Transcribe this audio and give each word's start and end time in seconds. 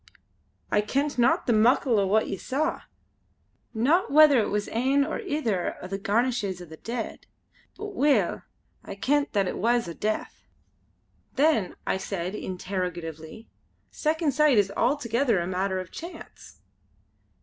I 0.71 0.81
kent 0.81 1.19
not 1.19 1.45
the 1.45 1.53
muckle 1.53 1.99
o' 1.99 2.07
what 2.07 2.27
ye 2.27 2.35
saw. 2.35 2.81
Not 3.71 4.11
whether 4.11 4.39
it 4.39 4.49
was 4.49 4.67
ane 4.69 5.05
or 5.05 5.19
ither 5.19 5.77
o' 5.79 5.85
the 5.85 5.99
garnishins 5.99 6.59
o' 6.59 6.65
the 6.65 6.77
dead; 6.77 7.27
but 7.77 7.93
weel 7.93 8.41
I 8.83 8.95
kent 8.95 9.33
that 9.33 9.47
it 9.47 9.59
was 9.59 9.87
o' 9.87 9.93
death." 9.93 10.41
"Then," 11.35 11.75
I 11.85 11.97
said 11.97 12.33
interrogatively 12.33 13.47
"Second 13.91 14.31
Sight 14.33 14.57
is 14.57 14.71
altogether 14.75 15.37
a 15.39 15.45
matter 15.45 15.77
of 15.79 15.91
chance?" 15.91 16.63